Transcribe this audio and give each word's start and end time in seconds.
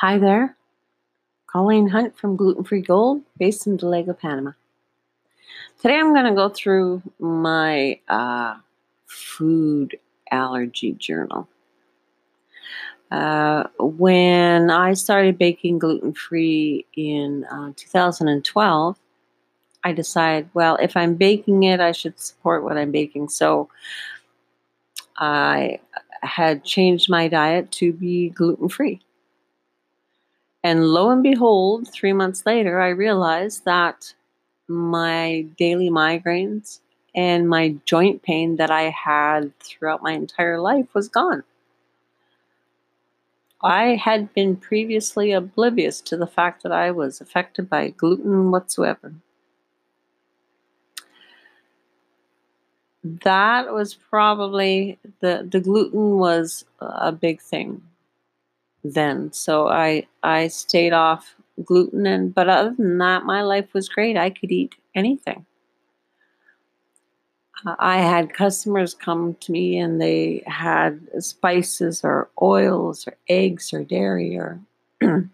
Hi 0.00 0.16
there. 0.16 0.56
Colleen 1.48 1.88
Hunt 1.88 2.16
from 2.16 2.36
Gluten 2.36 2.62
Free 2.62 2.82
Gold, 2.82 3.22
based 3.36 3.66
in 3.66 3.76
Dolega, 3.76 4.16
Panama. 4.16 4.52
Today 5.82 5.96
I'm 5.96 6.14
going 6.14 6.26
to 6.26 6.36
go 6.36 6.50
through 6.50 7.02
my 7.18 7.98
uh, 8.08 8.58
food 9.06 9.98
allergy 10.30 10.92
journal. 10.92 11.48
Uh, 13.10 13.64
when 13.80 14.70
I 14.70 14.94
started 14.94 15.36
baking 15.36 15.80
gluten 15.80 16.12
free 16.12 16.86
in 16.94 17.44
uh, 17.50 17.72
2012, 17.74 18.96
I 19.82 19.92
decided, 19.92 20.48
well, 20.54 20.76
if 20.76 20.96
I'm 20.96 21.16
baking 21.16 21.64
it, 21.64 21.80
I 21.80 21.90
should 21.90 22.20
support 22.20 22.62
what 22.62 22.78
I'm 22.78 22.92
baking. 22.92 23.30
So 23.30 23.68
I 25.16 25.80
had 26.22 26.62
changed 26.62 27.10
my 27.10 27.26
diet 27.26 27.72
to 27.72 27.92
be 27.92 28.28
gluten 28.28 28.68
free. 28.68 29.02
And 30.62 30.86
lo 30.88 31.10
and 31.10 31.22
behold, 31.22 31.88
three 31.92 32.12
months 32.12 32.44
later, 32.44 32.80
I 32.80 32.88
realized 32.88 33.64
that 33.64 34.14
my 34.66 35.46
daily 35.56 35.88
migraines 35.88 36.80
and 37.14 37.48
my 37.48 37.76
joint 37.84 38.22
pain 38.22 38.56
that 38.56 38.70
I 38.70 38.90
had 38.90 39.58
throughout 39.60 40.02
my 40.02 40.12
entire 40.12 40.60
life 40.60 40.94
was 40.94 41.08
gone. 41.08 41.44
I 43.62 43.96
had 43.96 44.32
been 44.34 44.56
previously 44.56 45.32
oblivious 45.32 46.00
to 46.02 46.16
the 46.16 46.26
fact 46.26 46.62
that 46.62 46.72
I 46.72 46.90
was 46.90 47.20
affected 47.20 47.68
by 47.68 47.88
gluten 47.88 48.50
whatsoever. 48.50 49.14
That 53.02 53.72
was 53.72 53.94
probably 53.94 54.98
the 55.20 55.48
the 55.50 55.60
gluten 55.60 56.18
was 56.18 56.64
a 56.80 57.10
big 57.10 57.40
thing 57.40 57.82
then. 58.94 59.32
So 59.32 59.68
I 59.68 60.06
I 60.22 60.48
stayed 60.48 60.92
off 60.92 61.34
gluten 61.64 62.06
and 62.06 62.34
but 62.34 62.48
other 62.48 62.74
than 62.76 62.98
that 62.98 63.24
my 63.24 63.42
life 63.42 63.72
was 63.74 63.88
great. 63.88 64.16
I 64.16 64.30
could 64.30 64.52
eat 64.52 64.74
anything. 64.94 65.46
I 67.78 67.98
had 67.98 68.32
customers 68.34 68.94
come 68.94 69.34
to 69.40 69.52
me 69.52 69.78
and 69.78 70.00
they 70.00 70.44
had 70.46 71.00
spices 71.22 72.04
or 72.04 72.30
oils 72.40 73.06
or 73.06 73.16
eggs 73.28 73.72
or 73.72 73.82
dairy 73.82 74.36
or 74.38 74.60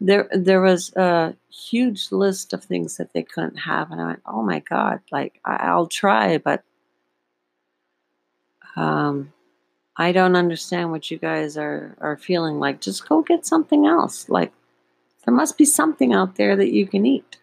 there 0.00 0.28
there 0.32 0.60
was 0.62 0.92
a 0.96 1.34
huge 1.50 2.10
list 2.10 2.52
of 2.52 2.64
things 2.64 2.96
that 2.96 3.12
they 3.12 3.22
couldn't 3.22 3.56
have 3.58 3.90
and 3.90 4.00
I 4.00 4.06
went, 4.06 4.22
"Oh 4.26 4.42
my 4.42 4.60
god, 4.60 5.00
like 5.10 5.40
I'll 5.44 5.86
try, 5.88 6.38
but 6.38 6.64
um 8.76 9.32
I 9.96 10.12
don't 10.12 10.36
understand 10.36 10.90
what 10.90 11.10
you 11.10 11.18
guys 11.18 11.56
are 11.56 11.96
are 12.00 12.16
feeling 12.16 12.58
like. 12.58 12.80
Just 12.80 13.08
go 13.08 13.22
get 13.22 13.46
something 13.46 13.86
else. 13.86 14.28
Like 14.28 14.52
there 15.24 15.34
must 15.34 15.58
be 15.58 15.64
something 15.64 16.12
out 16.12 16.36
there 16.36 16.56
that 16.56 16.72
you 16.72 16.86
can 16.86 17.06
eat." 17.06 17.38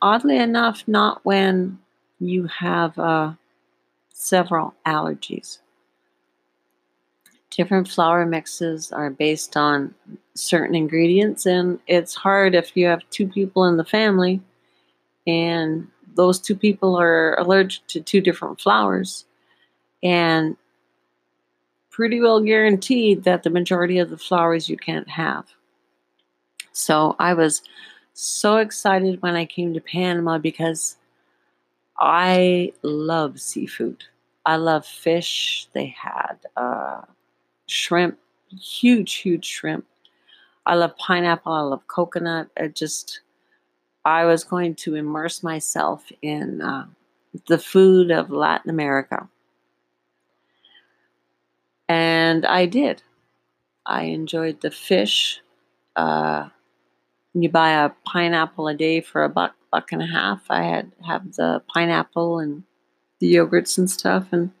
Oddly 0.00 0.36
enough, 0.36 0.84
not 0.86 1.24
when 1.24 1.78
you 2.20 2.46
have 2.46 2.96
uh, 2.98 3.32
several 4.12 4.74
allergies. 4.86 5.58
Different 7.50 7.88
flour 7.88 8.24
mixes 8.26 8.92
are 8.92 9.10
based 9.10 9.56
on 9.56 9.92
certain 10.34 10.76
ingredients, 10.76 11.46
and 11.46 11.80
it's 11.88 12.14
hard 12.14 12.54
if 12.54 12.76
you 12.76 12.86
have 12.86 13.02
two 13.10 13.26
people 13.26 13.64
in 13.64 13.76
the 13.76 13.84
family 13.84 14.40
and 15.26 15.88
those 16.14 16.40
two 16.40 16.56
people 16.56 16.96
are 16.96 17.38
allergic 17.38 17.86
to 17.88 18.00
two 18.00 18.20
different 18.20 18.60
flours, 18.60 19.24
and 20.02 20.56
pretty 21.90 22.20
well 22.20 22.40
guaranteed 22.40 23.24
that 23.24 23.42
the 23.42 23.50
majority 23.50 23.98
of 23.98 24.10
the 24.10 24.16
flours 24.16 24.68
you 24.68 24.76
can't 24.76 25.08
have. 25.08 25.46
So 26.72 27.16
I 27.18 27.34
was 27.34 27.62
so 28.14 28.56
excited 28.56 29.20
when 29.22 29.34
I 29.34 29.44
came 29.44 29.74
to 29.74 29.80
Panama 29.80 30.38
because 30.38 30.96
I 31.98 32.72
love 32.82 33.40
seafood. 33.40 34.04
I 34.46 34.56
love 34.56 34.86
fish. 34.86 35.68
They 35.74 35.86
had 35.86 36.36
uh, 36.56 37.02
shrimp, 37.66 38.18
huge, 38.48 39.14
huge 39.14 39.44
shrimp. 39.44 39.84
I 40.66 40.74
love 40.74 40.96
pineapple. 40.96 41.52
I 41.52 41.60
love 41.60 41.86
coconut. 41.86 42.48
It 42.56 42.74
just, 42.74 43.20
I 44.04 44.24
was 44.24 44.44
going 44.44 44.74
to 44.76 44.94
immerse 44.94 45.42
myself 45.42 46.10
in 46.22 46.62
uh, 46.62 46.86
the 47.48 47.58
food 47.58 48.10
of 48.10 48.30
Latin 48.30 48.70
America. 48.70 49.28
And 51.90 52.46
I 52.46 52.66
did. 52.66 53.02
I 53.84 54.02
enjoyed 54.04 54.60
the 54.60 54.70
fish. 54.70 55.40
Uh, 55.96 56.50
you 57.34 57.48
buy 57.48 57.84
a 57.84 57.90
pineapple 58.06 58.68
a 58.68 58.74
day 58.74 59.00
for 59.00 59.24
a 59.24 59.28
buck 59.28 59.56
buck 59.72 59.90
and 59.90 60.00
a 60.00 60.06
half. 60.06 60.40
I 60.48 60.62
had 60.62 60.92
have 61.04 61.32
the 61.34 61.62
pineapple 61.74 62.38
and 62.38 62.62
the 63.18 63.34
yogurts 63.34 63.76
and 63.76 63.90
stuff. 63.90 64.28
And 64.30 64.52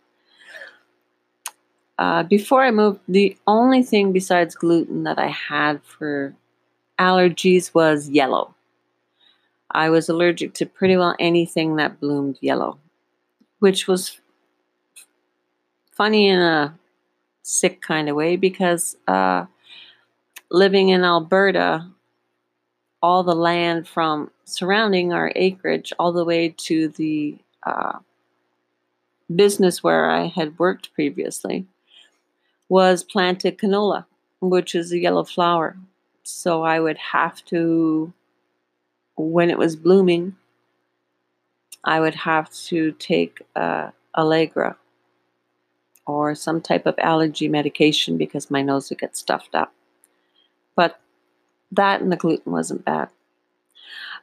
uh, 2.00 2.24
before 2.24 2.64
I 2.64 2.72
moved, 2.72 2.98
the 3.06 3.36
only 3.46 3.84
thing 3.84 4.12
besides 4.12 4.56
gluten 4.56 5.04
that 5.04 5.20
I 5.20 5.28
had 5.28 5.84
for 5.84 6.34
allergies 6.98 7.72
was 7.72 8.08
yellow. 8.08 8.56
I 9.70 9.88
was 9.88 10.08
allergic 10.08 10.54
to 10.54 10.66
pretty 10.66 10.96
well 10.96 11.14
anything 11.20 11.76
that 11.76 12.00
bloomed 12.00 12.38
yellow, 12.40 12.80
which 13.60 13.86
was 13.86 14.18
funny 15.92 16.26
in 16.26 16.40
a 16.40 16.76
sick 17.42 17.80
kind 17.80 18.08
of 18.08 18.16
way 18.16 18.36
because 18.36 18.96
uh, 19.08 19.46
living 20.50 20.90
in 20.90 21.04
Alberta, 21.04 21.86
all 23.02 23.22
the 23.22 23.34
land 23.34 23.88
from 23.88 24.30
surrounding 24.44 25.12
our 25.12 25.32
acreage 25.36 25.92
all 25.98 26.12
the 26.12 26.24
way 26.24 26.54
to 26.56 26.88
the 26.88 27.38
uh, 27.64 27.98
business 29.34 29.82
where 29.82 30.10
I 30.10 30.26
had 30.26 30.58
worked 30.58 30.92
previously 30.92 31.66
was 32.68 33.02
planted 33.04 33.58
canola, 33.58 34.06
which 34.40 34.74
is 34.74 34.92
a 34.92 34.98
yellow 34.98 35.24
flower. 35.24 35.76
So 36.22 36.62
I 36.62 36.78
would 36.80 36.98
have 36.98 37.44
to, 37.46 38.12
when 39.16 39.50
it 39.50 39.58
was 39.58 39.76
blooming, 39.76 40.36
I 41.84 42.00
would 42.00 42.14
have 42.14 42.52
to 42.68 42.92
take 42.92 43.42
uh, 43.56 43.90
Allegra 44.16 44.76
or 46.06 46.34
some 46.34 46.60
type 46.60 46.86
of 46.86 46.94
allergy 46.98 47.48
medication 47.48 48.16
because 48.16 48.50
my 48.50 48.62
nose 48.62 48.90
would 48.90 48.98
get 48.98 49.16
stuffed 49.16 49.54
up. 49.54 49.72
But 50.74 51.00
that 51.72 52.00
and 52.00 52.10
the 52.10 52.16
gluten 52.16 52.52
wasn't 52.52 52.84
bad 52.84 53.08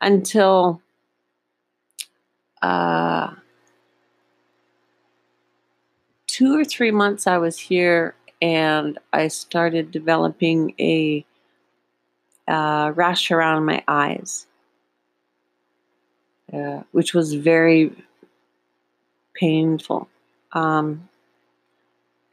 until 0.02 0.82
uh, 2.62 3.34
two 6.26 6.58
or 6.58 6.66
three 6.66 6.92
months 6.92 7.28
I 7.28 7.38
was 7.38 7.58
here 7.58 8.16
and 8.42 9.00
I 9.14 9.28
started 9.28 9.92
developing 9.92 10.74
a 10.80 11.26
uh, 12.48 12.92
rash 12.96 13.32
around 13.32 13.66
my 13.66 13.84
eyes, 13.88 14.46
uh, 16.54 16.82
which 16.92 17.14
was 17.14 17.34
very 17.34 17.92
painful. 19.34 20.08
Um, 20.54 21.10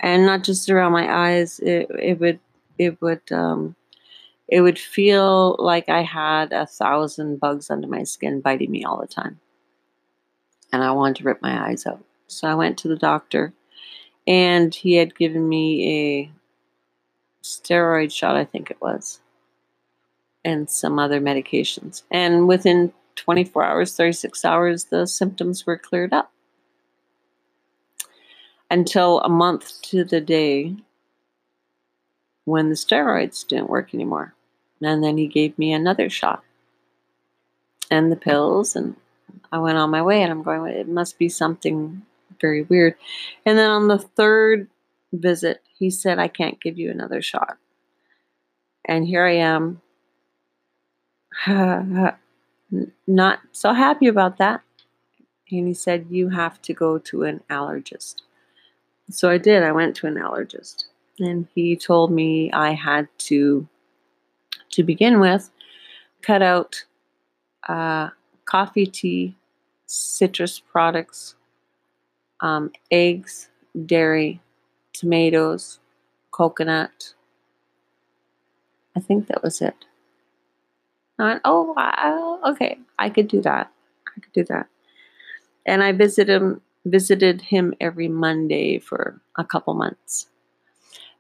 and 0.01 0.27
not 0.27 0.45
just 0.45 0.69
around 0.69 0.93
my 0.93 1.13
eyes, 1.13 1.61
it, 1.61 1.91
it 1.99 2.21
would 2.21 2.41
it 2.79 3.01
would 3.01 3.31
um, 3.31 3.77
it 4.49 4.61
would 4.61 4.79
feel 4.79 5.57
like 5.59 5.89
I 5.89 6.03
had 6.03 6.53
a 6.53 6.67
thousand 6.67 7.41
bugs 7.41 7.71
under 7.71 7.87
my 7.87 8.03
skin 8.05 8.41
biting 8.41 8.71
me 8.71 8.85
all 8.85 9.01
the 9.01 9.07
time. 9.07 9.41
And 10.73 10.83
I 10.83 10.91
wanted 10.91 11.17
to 11.17 11.25
rip 11.25 11.41
my 11.41 11.69
eyes 11.69 11.87
out. 11.87 12.05
So 12.27 12.49
I 12.49 12.55
went 12.55 12.79
to 12.79 12.89
the 12.89 12.97
doctor, 12.97 13.53
and 14.27 14.75
he 14.75 14.95
had 14.95 15.15
given 15.15 15.49
me 15.49 16.23
a 16.25 16.33
steroid 17.45 18.13
shot, 18.13 18.37
I 18.37 18.45
think 18.45 18.71
it 18.71 18.81
was, 18.81 19.21
and 20.45 20.69
some 20.69 20.99
other 20.99 21.21
medications. 21.21 22.03
And 22.11 22.49
within 22.49 22.93
24 23.17 23.65
hours, 23.65 23.97
36 23.97 24.45
hours, 24.45 24.85
the 24.85 25.07
symptoms 25.07 25.67
were 25.67 25.79
cleared 25.79 26.13
up. 26.13 26.33
Until 28.71 29.21
a 29.21 29.29
month 29.29 29.81
to 29.83 30.05
the 30.05 30.21
day 30.21 30.77
when 32.45 32.69
the 32.69 32.75
steroids 32.75 33.47
didn't 33.47 33.71
work 33.71 33.95
anymore. 33.95 34.35
And 34.83 35.03
then 35.03 35.17
he 35.17 35.27
gave 35.27 35.57
me 35.59 35.73
another 35.73 36.11
shot 36.11 36.43
and 37.91 38.11
the 38.11 38.17
pills, 38.17 38.77
and 38.77 38.97
I 39.53 39.59
went 39.59 39.79
on 39.79 39.91
my 39.91 40.03
way. 40.03 40.23
And 40.23 40.31
I'm 40.31 40.43
going, 40.43 40.73
it 40.73 40.89
must 40.89 41.19
be 41.19 41.29
something 41.29 42.03
very 42.41 42.63
weird. 42.63 42.97
And 43.47 43.57
then 43.59 43.71
on 43.71 43.89
the 43.89 43.99
third 43.99 44.69
visit, 45.13 45.63
he 45.79 45.91
said, 45.91 46.19
I 46.19 46.29
can't 46.29 46.61
give 46.61 46.79
you 46.79 46.91
another 46.91 47.23
shot. 47.23 47.57
And 48.85 49.07
here 49.07 49.25
I 49.25 49.37
am, 49.37 49.81
not 53.07 53.41
so 53.53 53.73
happy 53.73 54.07
about 54.07 54.39
that. 54.39 54.61
And 55.51 55.69
he 55.69 55.75
said, 55.75 56.07
You 56.11 56.31
have 56.31 56.61
to 56.63 56.75
go 56.75 56.99
to 56.99 57.23
an 57.23 57.43
allergist. 57.49 58.23
So 59.11 59.31
I 59.31 59.39
did. 59.39 59.63
I 59.63 59.73
went 59.73 59.97
to 59.97 60.07
an 60.07 60.15
allergist. 60.15 60.85
and 61.19 61.47
he 61.55 61.77
told 61.77 62.11
me 62.11 62.51
I 62.53 62.73
had 62.73 63.09
to, 63.19 63.69
to 64.71 64.83
begin 64.83 65.21
with, 65.21 65.51
cut 66.23 66.43
out 66.43 66.85
uh, 67.69 68.11
coffee, 68.45 68.87
tea, 68.87 69.37
citrus 69.87 70.59
products, 70.61 71.37
um, 72.41 72.73
eggs, 72.91 73.49
dairy, 73.87 74.41
tomatoes, 74.93 75.79
coconut. 76.31 77.15
I 78.97 79.01
think 79.01 79.27
that 79.29 79.43
was 79.43 79.61
it. 79.61 79.85
Not, 81.19 81.41
oh, 81.45 81.75
wow, 81.77 82.41
okay, 82.53 82.79
I 82.99 83.09
could 83.09 83.29
do 83.29 83.41
that. 83.43 83.71
I 84.09 84.21
could 84.21 84.33
do 84.33 84.45
that. 84.45 84.67
And 85.65 85.83
I 85.83 85.93
visited 85.93 86.43
him, 86.43 86.61
visited 86.85 87.41
him 87.41 87.75
every 87.81 88.09
Monday 88.09 88.79
for 88.79 89.21
a 89.37 89.45
couple 89.45 89.75
months 89.75 90.29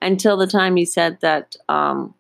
until 0.02 0.36
the 0.36 0.46
time 0.46 0.76
he 0.76 0.84
said 0.84 1.18
that 1.20 1.56
um, 1.68 2.14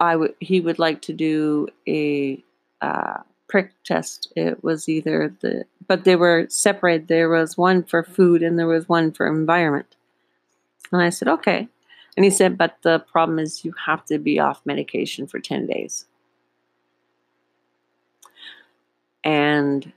I 0.00 0.16
would 0.16 0.34
he 0.40 0.60
would 0.60 0.78
like 0.78 1.02
to 1.02 1.12
do 1.12 1.68
a 1.86 2.42
uh, 2.80 3.18
prick 3.48 3.72
test. 3.84 4.32
It 4.36 4.62
was 4.62 4.88
either 4.88 5.34
the 5.40 5.64
but 5.86 6.04
they 6.04 6.16
were 6.16 6.46
separated. 6.48 7.08
There 7.08 7.28
was 7.28 7.56
one 7.56 7.82
for 7.82 8.02
food 8.02 8.42
and 8.42 8.58
there 8.58 8.66
was 8.66 8.88
one 8.88 9.12
for 9.12 9.26
environment. 9.26 9.96
And 10.92 11.02
I 11.02 11.10
said, 11.10 11.28
okay. 11.28 11.68
And 12.16 12.24
he 12.24 12.30
said, 12.30 12.58
but 12.58 12.78
the 12.82 12.98
problem 12.98 13.38
is 13.38 13.64
you 13.64 13.74
have 13.86 14.04
to 14.06 14.18
be 14.18 14.40
off 14.40 14.60
medication 14.64 15.26
for 15.26 15.38
10 15.38 15.66
days. 15.66 16.06
And 19.22 19.92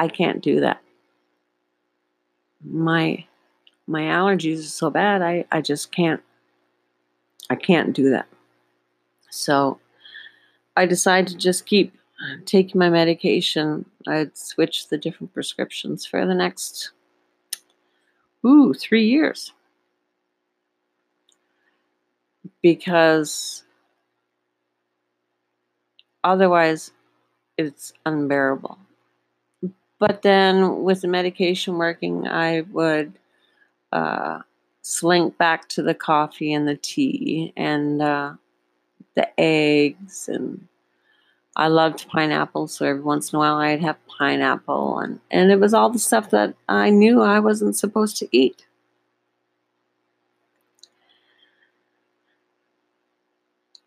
I 0.00 0.08
can't 0.08 0.40
do 0.40 0.60
that. 0.60 0.80
My 2.64 3.26
my 3.86 4.00
allergies 4.00 4.60
are 4.60 4.62
so 4.62 4.88
bad 4.88 5.20
I, 5.20 5.44
I 5.52 5.60
just 5.60 5.92
can't 5.92 6.22
I 7.50 7.54
can't 7.56 7.94
do 7.94 8.08
that. 8.08 8.26
So 9.28 9.78
I 10.74 10.86
decided 10.86 11.28
to 11.28 11.36
just 11.36 11.66
keep 11.66 11.92
taking 12.46 12.78
my 12.78 12.88
medication. 12.88 13.84
I'd 14.06 14.36
switch 14.38 14.88
the 14.88 14.96
different 14.96 15.34
prescriptions 15.34 16.06
for 16.06 16.24
the 16.24 16.34
next 16.34 16.92
ooh, 18.46 18.72
three 18.72 19.04
years. 19.04 19.52
Because 22.62 23.64
otherwise 26.24 26.90
it's 27.58 27.92
unbearable. 28.06 28.78
But 30.00 30.22
then 30.22 30.82
with 30.82 31.02
the 31.02 31.08
medication 31.08 31.76
working, 31.76 32.26
I 32.26 32.62
would 32.62 33.12
uh, 33.92 34.40
slink 34.80 35.36
back 35.36 35.68
to 35.68 35.82
the 35.82 35.94
coffee 35.94 36.52
and 36.54 36.66
the 36.66 36.76
tea 36.76 37.52
and 37.54 38.00
uh, 38.00 38.32
the 39.14 39.28
eggs 39.38 40.28
and 40.28 40.66
I 41.54 41.68
loved 41.68 42.08
pineapple, 42.08 42.68
so 42.68 42.86
every 42.86 43.02
once 43.02 43.32
in 43.32 43.36
a 43.36 43.40
while 43.40 43.56
I'd 43.56 43.82
have 43.82 43.98
pineapple 44.06 45.00
and, 45.00 45.20
and 45.30 45.50
it 45.50 45.60
was 45.60 45.74
all 45.74 45.90
the 45.90 45.98
stuff 45.98 46.30
that 46.30 46.54
I 46.68 46.88
knew 46.88 47.20
I 47.20 47.38
wasn't 47.38 47.76
supposed 47.76 48.16
to 48.18 48.28
eat. 48.32 48.64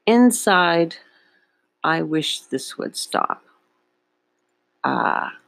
Inside, 0.06 0.98
I 1.84 2.04
wish 2.04 2.42
this 2.42 2.78
would 2.78 2.96
stop. 2.96 3.42
Ah. 4.84 5.28
Uh, 5.28 5.43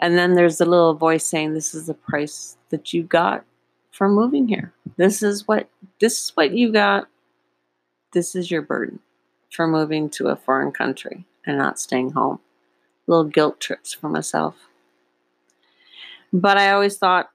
and 0.00 0.18
then 0.18 0.34
there's 0.34 0.58
the 0.58 0.66
little 0.66 0.94
voice 0.94 1.26
saying, 1.26 1.54
This 1.54 1.74
is 1.74 1.86
the 1.86 1.94
price 1.94 2.56
that 2.70 2.92
you 2.92 3.02
got 3.02 3.44
for 3.90 4.08
moving 4.08 4.48
here. 4.48 4.72
This 4.96 5.22
is 5.22 5.46
what 5.46 5.68
this 6.00 6.24
is 6.24 6.32
what 6.34 6.52
you 6.52 6.72
got. 6.72 7.08
This 8.12 8.34
is 8.34 8.50
your 8.50 8.62
burden 8.62 9.00
for 9.50 9.66
moving 9.66 10.10
to 10.10 10.28
a 10.28 10.36
foreign 10.36 10.72
country 10.72 11.24
and 11.46 11.58
not 11.58 11.78
staying 11.78 12.10
home. 12.10 12.40
Little 13.06 13.24
guilt 13.24 13.60
trips 13.60 13.92
for 13.92 14.08
myself. 14.08 14.56
But 16.32 16.58
I 16.58 16.72
always 16.72 16.96
thought 16.96 17.30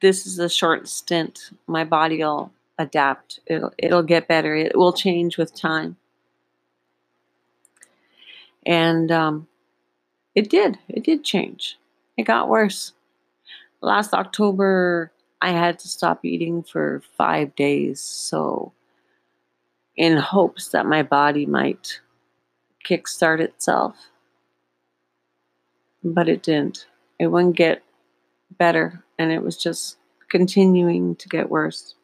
this 0.00 0.26
is 0.26 0.38
a 0.38 0.48
short 0.48 0.88
stint. 0.88 1.50
My 1.66 1.84
body 1.84 2.18
will 2.18 2.52
adapt. 2.78 3.40
It'll 3.46 3.72
it'll 3.78 4.02
get 4.02 4.28
better. 4.28 4.54
It 4.54 4.76
will 4.76 4.92
change 4.92 5.36
with 5.36 5.54
time. 5.54 5.96
And 8.64 9.10
um, 9.10 9.48
it 10.34 10.48
did. 10.50 10.78
It 10.88 11.04
did 11.04 11.24
change. 11.24 11.78
It 12.16 12.24
got 12.24 12.48
worse. 12.48 12.92
Last 13.80 14.14
October, 14.14 15.12
I 15.40 15.50
had 15.50 15.78
to 15.80 15.88
stop 15.88 16.24
eating 16.24 16.62
for 16.62 17.02
five 17.16 17.54
days. 17.56 18.00
So, 18.00 18.72
in 19.96 20.16
hopes 20.16 20.68
that 20.68 20.86
my 20.86 21.02
body 21.02 21.46
might 21.46 22.00
kickstart 22.84 23.40
itself. 23.40 23.96
But 26.02 26.28
it 26.28 26.42
didn't. 26.42 26.86
It 27.18 27.28
wouldn't 27.28 27.56
get 27.56 27.82
better, 28.58 29.04
and 29.18 29.30
it 29.30 29.42
was 29.42 29.56
just 29.56 29.96
continuing 30.28 31.14
to 31.16 31.28
get 31.28 31.50
worse. 31.50 31.94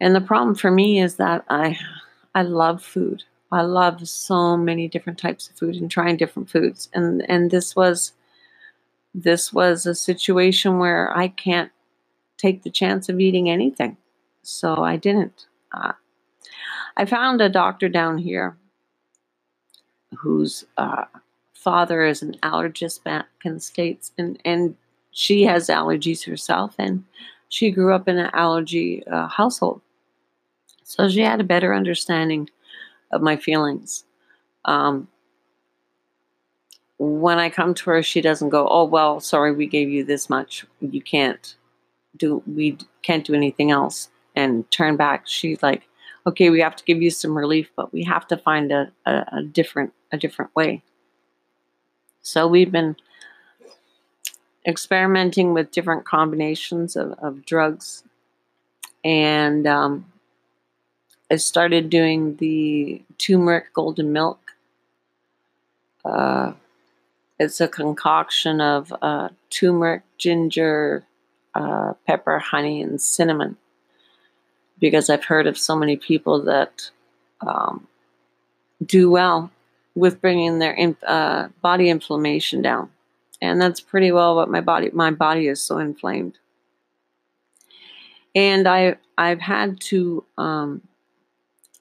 And 0.00 0.14
the 0.14 0.20
problem 0.20 0.54
for 0.54 0.70
me 0.70 1.00
is 1.00 1.16
that 1.16 1.44
I 1.48 1.78
I 2.34 2.42
love 2.42 2.82
food. 2.82 3.24
I 3.52 3.62
love 3.62 4.06
so 4.08 4.56
many 4.56 4.88
different 4.88 5.18
types 5.18 5.48
of 5.48 5.56
food 5.56 5.76
and 5.76 5.90
trying 5.90 6.16
different 6.16 6.50
foods. 6.50 6.88
And 6.92 7.28
and 7.30 7.50
this 7.50 7.76
was 7.76 8.12
this 9.14 9.52
was 9.52 9.86
a 9.86 9.94
situation 9.94 10.78
where 10.78 11.16
I 11.16 11.28
can't 11.28 11.72
take 12.36 12.62
the 12.62 12.70
chance 12.70 13.08
of 13.08 13.20
eating 13.20 13.48
anything. 13.48 13.96
So 14.42 14.84
I 14.84 14.96
didn't. 14.96 15.46
Uh, 15.72 15.92
I 16.96 17.04
found 17.04 17.40
a 17.40 17.48
doctor 17.48 17.88
down 17.88 18.18
here 18.18 18.56
whose 20.16 20.64
uh, 20.76 21.04
father 21.52 22.04
is 22.04 22.22
an 22.22 22.36
allergist 22.42 23.02
back 23.04 23.26
in 23.44 23.54
the 23.54 23.60
States, 23.60 24.12
and, 24.16 24.38
and 24.44 24.76
she 25.10 25.42
has 25.44 25.68
allergies 25.68 26.24
herself, 26.24 26.74
and 26.78 27.04
she 27.48 27.70
grew 27.70 27.92
up 27.94 28.08
in 28.08 28.18
an 28.18 28.30
allergy 28.32 29.06
uh, 29.06 29.28
household. 29.28 29.80
So 30.84 31.08
she 31.08 31.20
had 31.20 31.40
a 31.40 31.44
better 31.44 31.74
understanding 31.74 32.48
of 33.12 33.22
my 33.22 33.36
feelings. 33.36 34.04
Um, 34.64 35.08
when 36.98 37.38
I 37.38 37.50
come 37.50 37.74
to 37.74 37.90
her, 37.90 38.02
she 38.02 38.20
doesn't 38.20 38.48
go, 38.48 38.66
"Oh 38.68 38.84
well, 38.84 39.20
sorry, 39.20 39.52
we 39.52 39.66
gave 39.66 39.88
you 39.90 40.04
this 40.04 40.30
much. 40.30 40.64
You 40.80 41.02
can't 41.02 41.54
do. 42.16 42.42
We 42.46 42.78
can't 43.02 43.24
do 43.24 43.34
anything 43.34 43.70
else." 43.70 44.08
And 44.34 44.70
turn 44.70 44.96
back. 44.96 45.26
She's 45.26 45.62
like, 45.62 45.88
"Okay, 46.26 46.50
we 46.50 46.60
have 46.60 46.76
to 46.76 46.84
give 46.84 47.02
you 47.02 47.10
some 47.10 47.36
relief, 47.36 47.70
but 47.76 47.92
we 47.92 48.02
have 48.04 48.26
to 48.28 48.36
find 48.36 48.72
a, 48.72 48.90
a, 49.04 49.24
a 49.32 49.42
different 49.42 49.92
a 50.12 50.16
different 50.16 50.54
way." 50.56 50.82
So 52.22 52.46
we've 52.48 52.72
been 52.72 52.96
experimenting 54.66 55.54
with 55.54 55.70
different 55.70 56.04
combinations 56.04 56.96
of, 56.96 57.12
of 57.18 57.44
drugs, 57.46 58.02
and 59.04 59.66
um, 59.66 60.06
I 61.30 61.36
started 61.36 61.90
doing 61.90 62.36
the 62.36 63.02
turmeric 63.18 63.72
golden 63.74 64.12
milk. 64.12 64.52
Uh, 66.04 66.52
it's 67.38 67.60
a 67.60 67.68
concoction 67.68 68.60
of 68.60 68.94
uh, 69.02 69.30
turmeric, 69.50 70.02
ginger, 70.18 71.04
uh, 71.54 71.94
pepper, 72.06 72.38
honey, 72.38 72.80
and 72.80 73.00
cinnamon. 73.00 73.56
Because 74.78 75.10
I've 75.10 75.24
heard 75.24 75.46
of 75.46 75.58
so 75.58 75.74
many 75.74 75.96
people 75.96 76.42
that 76.44 76.90
um, 77.40 77.88
do 78.84 79.10
well 79.10 79.50
with 79.94 80.20
bringing 80.20 80.58
their 80.58 80.94
uh, 81.06 81.48
body 81.62 81.88
inflammation 81.88 82.62
down, 82.62 82.90
and 83.40 83.60
that's 83.60 83.80
pretty 83.80 84.12
well 84.12 84.36
what 84.36 84.50
my 84.50 84.60
body 84.60 84.90
my 84.92 85.10
body 85.10 85.48
is 85.48 85.62
so 85.62 85.78
inflamed. 85.78 86.38
And 88.34 88.68
I 88.68 88.96
I've 89.16 89.40
had 89.40 89.80
to 89.80 90.24
um, 90.36 90.82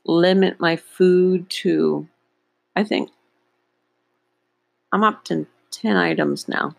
limit 0.06 0.60
my 0.60 0.76
food 0.76 1.50
to, 1.50 2.08
I 2.76 2.84
think 2.84 3.10
I'm 4.92 5.04
up 5.04 5.26
to 5.26 5.48
10 5.72 5.98
items 5.98 6.48
now. 6.48 6.76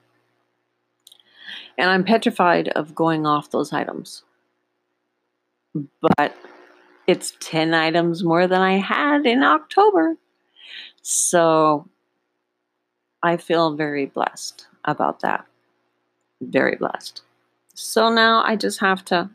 And 1.78 1.90
I'm 1.90 2.04
petrified 2.04 2.68
of 2.68 2.94
going 2.94 3.26
off 3.26 3.50
those 3.50 3.72
items. 3.72 4.22
But 6.00 6.34
it's 7.06 7.34
10 7.40 7.74
items 7.74 8.24
more 8.24 8.46
than 8.46 8.62
I 8.62 8.78
had 8.78 9.26
in 9.26 9.42
October. 9.42 10.16
So 11.02 11.86
I 13.22 13.36
feel 13.36 13.74
very 13.74 14.06
blessed 14.06 14.66
about 14.84 15.20
that. 15.20 15.44
Very 16.40 16.76
blessed. 16.76 17.22
So 17.74 18.08
now 18.08 18.42
I 18.42 18.56
just 18.56 18.80
have 18.80 19.04
to 19.06 19.30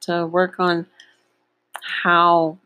to 0.00 0.26
work 0.26 0.58
on 0.58 0.86
how 1.82 2.56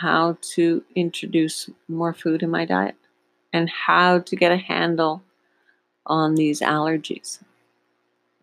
how 0.00 0.38
to 0.40 0.82
introduce 0.94 1.68
more 1.88 2.14
food 2.14 2.42
in 2.42 2.50
my 2.50 2.64
diet 2.64 2.96
and 3.52 3.68
how 3.68 4.18
to 4.18 4.36
get 4.36 4.52
a 4.52 4.56
handle 4.56 5.22
on 6.06 6.34
these 6.34 6.60
allergies 6.60 7.40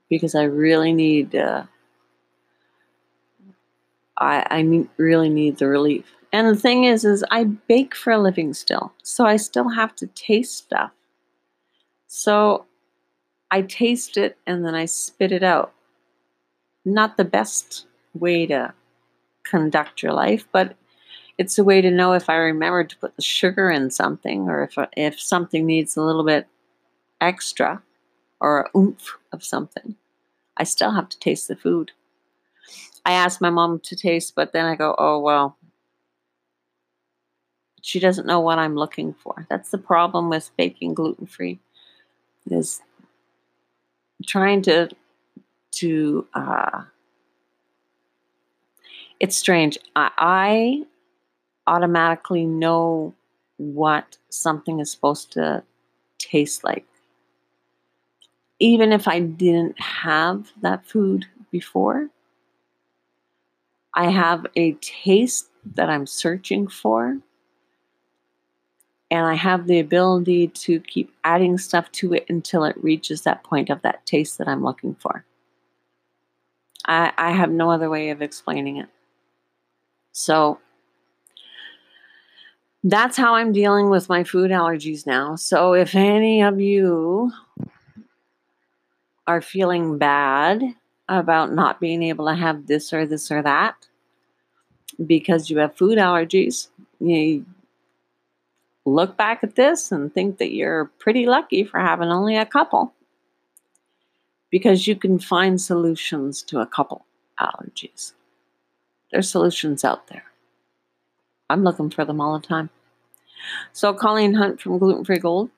because 0.10 0.36
I 0.36 0.44
really 0.44 0.94
need 0.94 1.36
uh, 1.36 1.64
I 4.18 4.46
I 4.50 4.62
need, 4.62 4.90
really 4.98 5.30
need 5.30 5.58
the 5.58 5.68
relief. 5.68 6.06
And 6.32 6.48
the 6.48 6.60
thing 6.60 6.84
is, 6.84 7.06
is 7.06 7.24
I 7.32 7.46
bake 7.46 7.96
for 7.96 8.12
a 8.12 8.20
living 8.20 8.54
still, 8.54 8.94
so 9.02 9.26
I 9.26 9.38
still 9.38 9.70
have 9.70 9.96
to 9.96 10.08
taste 10.08 10.58
stuff. 10.58 10.92
So 12.08 12.66
I 13.50 13.62
taste 13.64 14.18
it 14.18 14.38
and 14.46 14.64
then 14.64 14.76
I 14.76 14.86
spit 14.86 15.32
it 15.32 15.44
out. 15.44 15.74
Not 16.86 17.18
the 17.18 17.26
best 17.26 17.86
way 18.14 18.46
to 18.48 18.74
conduct 19.44 20.04
your 20.04 20.14
life, 20.14 20.48
but 20.52 20.76
it's 21.38 21.60
a 21.60 21.63
way 21.63 21.82
to 21.82 21.91
know 21.91 22.13
if 22.13 22.29
I 22.29 22.36
remember 22.36 22.84
to 22.84 22.98
put 22.98 23.15
the 23.15 23.22
sugar 23.22 23.70
in 23.70 23.91
something 23.91 24.50
or 24.50 24.63
if 24.63 24.75
if 24.96 25.20
something 25.20 25.65
needs 25.65 25.96
a 25.96 26.01
little 26.01 26.24
bit 26.24 26.48
extra 27.22 27.82
or 28.39 28.70
oomph 28.75 29.17
of 29.32 29.44
something. 29.44 29.96
I 30.58 30.63
still 30.63 30.91
have 30.91 31.10
to 31.10 31.20
taste 31.20 31.48
the 31.48 31.56
food. 31.56 31.91
I 33.06 33.12
ask 33.12 33.39
my 33.39 33.50
mom 33.50 33.79
to 33.82 33.96
taste, 33.96 34.34
but 34.36 34.51
then 34.51 34.65
I 34.65 34.75
go, 34.75 34.96
oh, 34.98 35.20
well, 35.20 35.56
she 37.82 38.00
doesn't 38.00 38.27
know 38.27 38.41
what 38.41 38.60
I'm 38.60 38.75
looking 38.75 39.13
for. 39.13 39.46
That's 39.50 39.72
the 39.72 39.77
problem 39.77 40.29
with 40.29 40.51
baking 40.58 40.94
gluten 40.96 41.25
free, 41.25 41.60
is 42.50 42.82
trying 44.25 44.62
to 44.63 44.89
to. 45.72 46.27
Uh, 46.34 46.84
it's 49.20 49.38
strange. 49.38 49.77
I, 49.96 50.12
I 50.17 50.86
automatically 51.67 52.45
know 52.45 53.13
what 53.57 54.17
something 54.29 54.79
is 54.79 54.91
supposed 54.91 55.31
to 55.33 55.63
taste 56.17 56.63
like 56.63 56.86
even 58.59 58.91
if 58.91 59.07
I 59.07 59.19
didn't 59.19 59.79
have 59.79 60.51
that 60.62 60.86
food 60.86 61.25
before, 61.51 62.09
I 63.93 64.09
have 64.09 64.45
a 64.55 64.74
taste 64.74 65.50
that 65.75 65.89
I'm 65.89 66.07
searching 66.07 66.67
for. 66.67 67.19
And 69.09 69.25
I 69.25 69.36
have 69.36 69.67
the 69.67 69.79
ability 69.79 70.50
to 70.50 70.81
keep 70.81 71.13
adding 71.24 71.57
stuff 71.57 71.89
to 71.93 72.13
it 72.13 72.25
until 72.27 72.65
it 72.65 72.83
reaches 72.83 73.21
that 73.21 73.43
point 73.43 73.69
of 73.69 73.81
that 73.83 74.05
taste 74.05 74.38
that 74.38 74.50
I'm 74.50 74.63
looking 74.63 74.95
for. 74.95 75.24
I, 76.86 77.13
I 77.17 77.31
have 77.31 77.50
no 77.50 77.71
other 77.71 77.89
way 77.89 78.09
of 78.09 78.21
explaining 78.21 78.77
it. 78.77 78.89
So 80.12 80.59
that's 82.89 83.17
how 83.17 83.36
I'm 83.36 83.51
dealing 83.51 83.89
with 83.89 84.08
my 84.08 84.24
food 84.24 84.51
allergies 84.51 85.06
now. 85.06 85.36
So 85.36 85.74
if 85.74 85.94
any 85.94 86.41
of 86.41 86.62
you 86.62 87.32
are 89.25 89.41
feeling 89.41 89.98
bad 89.98 90.63
about 91.10 91.53
not 91.53 91.82
being 91.82 92.01
able 92.01 92.27
to 92.27 92.36
have 92.36 92.67
this 92.67 92.94
or 92.94 93.06
this 93.06 93.29
or 93.29 93.41
that 93.41 93.75
because 95.06 95.50
you 95.50 95.58
have 95.58 95.75
food 95.75 95.98
allergies, 95.98 96.70
you 97.00 97.46
look 98.86 99.17
back 99.17 99.44
at 99.44 99.56
this 99.56 99.91
and 99.91 100.13
think 100.13 100.38
that 100.38 100.53
you're 100.53 100.86
pretty 101.00 101.25
lucky 101.25 101.65
for 101.65 101.79
having 101.79 102.08
only 102.08 102.38
a 102.38 102.46
couple 102.46 102.94
because 104.50 104.88
you 104.88 104.96
can 104.96 105.20
find 105.20 105.60
solutions 105.60 106.41
to 106.41 106.62
a 106.62 106.65
couple 106.65 107.06
allergies. 107.38 108.13
There's 109.12 109.29
solutions 109.29 109.84
out 109.84 110.08
there. 110.08 110.24
I'm 111.50 111.63
looking 111.63 111.89
for 111.89 112.06
them 112.06 112.22
all 112.22 112.39
the 112.39 112.48
time. 112.48 112.70
So, 113.72 113.94
Colleen 113.94 114.34
Hunt 114.34 114.62
from 114.62 114.77
Gluten 114.77 115.06
Free 115.06 115.20
Gold, 115.20 115.50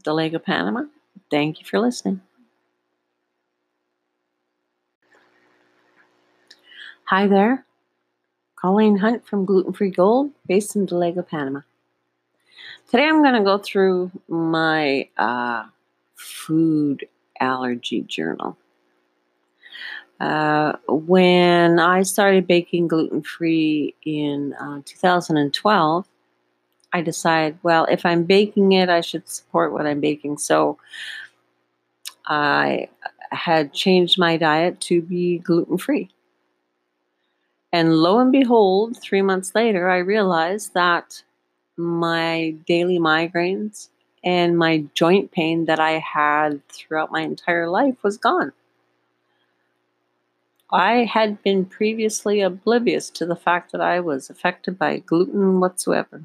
Dolega, 0.00 0.42
Panama, 0.42 0.84
thank 1.30 1.60
you 1.60 1.66
for 1.66 1.78
listening. 1.78 2.20
Hi 7.04 7.26
there. 7.26 7.64
Colleen 8.56 8.96
Hunt 8.96 9.26
from 9.26 9.44
Gluten 9.44 9.72
Free 9.72 9.90
Gold, 9.90 10.30
based 10.46 10.76
in 10.76 10.86
Dolega, 10.86 11.26
Panama. 11.26 11.60
Today 12.90 13.06
I'm 13.08 13.22
going 13.22 13.34
to 13.34 13.42
go 13.42 13.58
through 13.58 14.10
my 14.28 15.08
uh, 15.16 15.64
food 16.14 17.06
allergy 17.40 18.02
journal. 18.02 18.56
Uh, 20.20 20.76
when 20.86 21.80
I 21.80 22.02
started 22.02 22.46
baking 22.46 22.86
gluten 22.86 23.22
free 23.22 23.96
in 24.04 24.54
uh, 24.54 24.82
2012, 24.84 26.06
I 26.92 27.00
decided, 27.00 27.58
well, 27.62 27.86
if 27.86 28.04
I'm 28.04 28.24
baking 28.24 28.72
it, 28.72 28.88
I 28.88 29.00
should 29.00 29.28
support 29.28 29.72
what 29.72 29.86
I'm 29.86 30.00
baking. 30.00 30.38
So 30.38 30.78
I 32.26 32.88
had 33.30 33.72
changed 33.72 34.18
my 34.18 34.36
diet 34.36 34.80
to 34.82 35.00
be 35.00 35.38
gluten 35.38 35.78
free. 35.78 36.10
And 37.72 37.94
lo 37.94 38.18
and 38.18 38.30
behold, 38.30 38.98
three 39.00 39.22
months 39.22 39.54
later, 39.54 39.88
I 39.88 39.98
realized 39.98 40.74
that 40.74 41.22
my 41.78 42.54
daily 42.66 42.98
migraines 42.98 43.88
and 44.22 44.58
my 44.58 44.84
joint 44.94 45.32
pain 45.32 45.64
that 45.64 45.80
I 45.80 45.92
had 45.92 46.66
throughout 46.68 47.10
my 47.10 47.22
entire 47.22 47.68
life 47.68 47.96
was 48.02 48.18
gone. 48.18 48.52
I 50.70 51.04
had 51.04 51.42
been 51.42 51.64
previously 51.64 52.40
oblivious 52.40 53.10
to 53.10 53.26
the 53.26 53.36
fact 53.36 53.72
that 53.72 53.80
I 53.80 54.00
was 54.00 54.30
affected 54.30 54.78
by 54.78 54.98
gluten 54.98 55.60
whatsoever. 55.60 56.22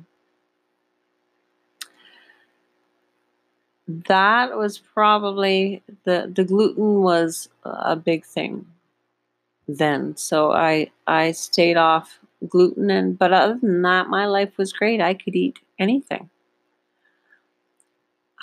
That 3.88 4.58
was 4.58 4.79
probably 4.79 5.82
the 6.03 6.32
the 6.34 6.44
gluten 6.44 7.01
was 7.01 7.48
a 7.63 7.96
big 7.96 8.25
thing 8.25 8.65
then. 9.67 10.15
So 10.17 10.51
I 10.51 10.91
I 11.08 11.32
stayed 11.32 11.77
off 11.77 12.20
gluten 12.48 12.89
and 12.91 13.17
but 13.17 13.34
other 13.34 13.56
than 13.62 13.82
that 13.84 14.08
my 14.10 14.25
life 14.25 14.58
was 14.58 14.74
great. 14.74 15.01
I 15.01 15.13
could 15.13 15.36
eat 15.36 15.60
anything. 15.79 16.29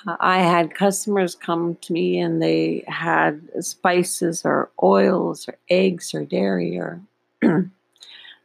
Uh, 0.06 0.16
I 0.20 0.38
had 0.38 0.74
customers 0.74 1.34
come 1.34 1.76
to 1.82 1.92
me 1.92 2.18
and 2.18 2.42
they 2.42 2.84
had 2.86 3.48
spices 3.64 4.42
or 4.44 4.70
oils 4.82 5.48
or 5.48 5.56
eggs 5.70 6.14
or 6.14 6.24
dairy 6.24 6.78
or 6.78 7.00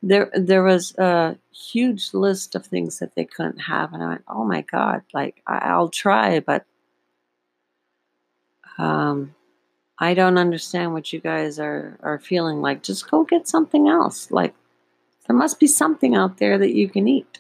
there 0.04 0.32
there 0.34 0.64
was 0.64 0.96
a 0.98 1.38
huge 1.54 2.14
list 2.14 2.56
of 2.56 2.66
things 2.66 3.00
that 3.00 3.16
they 3.16 3.26
couldn't 3.26 3.60
have 3.60 3.94
and 3.94 4.04
I 4.04 4.10
went, 4.10 4.24
"Oh 4.28 4.46
my 4.46 4.62
god, 4.62 5.04
like 5.14 5.42
I'll 5.48 5.90
try, 5.90 6.40
but 6.40 6.66
um 8.80 9.36
I 10.00 10.14
don't 10.14 10.38
understand 10.38 10.94
what 10.94 11.12
you 11.12 11.20
guys 11.20 11.60
are, 11.60 11.98
are 12.02 12.20
feeling 12.20 12.62
like. 12.62 12.84
Just 12.84 13.12
go 13.12 13.26
get 13.26 13.48
something 13.48 13.90
else. 13.90 14.32
Like, 14.32 14.56
there 15.28 15.36
must 15.36 15.60
be 15.60 15.68
something 15.68 16.16
out 16.16 16.38
there 16.38 16.58
that 16.58 16.74
you 16.74 16.90
can 16.90 17.08
eat. 17.08 17.40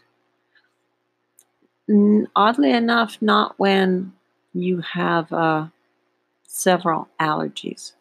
oddly 2.35 2.71
enough, 2.71 3.17
not 3.21 3.57
when 3.57 4.13
you 4.53 4.81
have 4.81 5.31
uh, 5.31 5.67
several 6.45 7.07
allergies. 7.19 7.93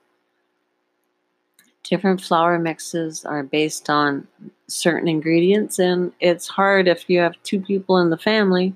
Different 1.84 2.20
flour 2.20 2.58
mixes 2.58 3.24
are 3.24 3.44
based 3.44 3.88
on 3.88 4.26
certain 4.66 5.08
ingredients, 5.08 5.78
and 5.78 6.12
it's 6.20 6.48
hard 6.48 6.86
if 6.88 7.08
you 7.08 7.20
have 7.20 7.42
two 7.44 7.60
people 7.60 7.96
in 7.98 8.10
the 8.10 8.18
family 8.18 8.74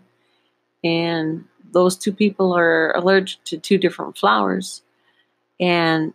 and 0.85 1.45
those 1.73 1.97
two 1.97 2.13
people 2.13 2.53
are 2.57 2.95
allergic 2.97 3.43
to 3.45 3.59
two 3.59 3.79
different 3.79 4.17
flours 4.17 4.83
and 5.61 6.13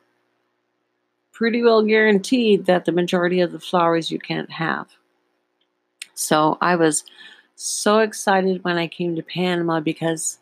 pretty 1.31 1.62
well 1.62 1.83
guaranteed 1.83 2.65
that 2.65 2.86
the 2.86 2.91
majority 2.91 3.41
of 3.41 3.51
the 3.51 3.59
flours 3.59 4.12
you 4.12 4.19
can't 4.19 4.51
have. 4.51 4.88
So 6.15 6.57
I 6.62 6.75
was 6.75 7.03
so 7.55 8.00
excited 8.00 8.63
when 8.63 8.77
I 8.77 8.88
came 8.88 9.15
to 9.15 9.24
Panama 9.24 9.79
because 9.79 10.39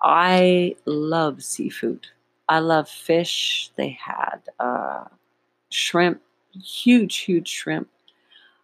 I 0.00 0.76
love 0.84 1.42
seafood. 1.42 2.06
I 2.48 2.60
love 2.60 2.88
fish. 2.88 3.70
They 3.76 3.90
had 4.00 4.38
uh, 4.60 5.04
shrimp, 5.70 6.22
huge, 6.52 7.16
huge 7.16 7.48
shrimp. 7.48 7.88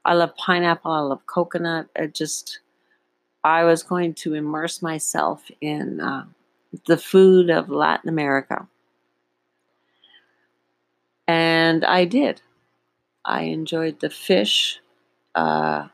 I 0.04 0.14
love 0.14 0.36
pineapple. 0.36 0.92
I 0.92 1.00
love 1.00 1.26
coconut. 1.26 1.88
I 1.98 2.06
just, 2.06 2.60
I 3.44 3.64
was 3.64 3.82
going 3.82 4.14
to 4.14 4.32
immerse 4.32 4.80
myself 4.80 5.50
in 5.60 6.00
uh, 6.00 6.24
the 6.86 6.96
food 6.96 7.50
of 7.50 7.68
Latin 7.68 8.08
America. 8.08 8.66
And 11.28 11.84
I 11.84 12.06
did. 12.06 12.40
I 13.24 13.42
enjoyed 13.42 14.00
the 14.00 14.10
fish. 14.10 14.80
Uh, 15.34 15.88